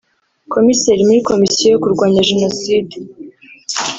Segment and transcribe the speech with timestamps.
[0.53, 2.95] Komiseri muri Komisiyo yo kurwanya jenoside